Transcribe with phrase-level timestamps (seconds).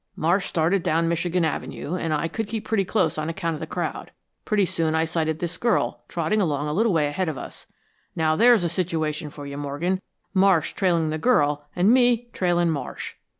[0.15, 3.67] "Marsh started down Michigan Avenue, and I could keep pretty close on account of the
[3.67, 4.09] crowd.
[4.45, 7.67] Pretty soon I sighted this girl trotting along a little way ahead of us.
[8.15, 10.01] Now, there's a situation for you, Morgan
[10.33, 13.13] Marsh trailing the girl and me trailing Marsh."